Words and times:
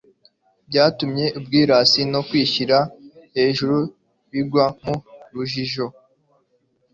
ryatumye 0.69 1.25
ubwirasi 1.37 2.01
no 2.13 2.21
kwishyira 2.27 2.77
hejuru 3.35 3.77
bigwa 4.31 4.65
mu 4.83 4.95
rujijo, 5.31 5.85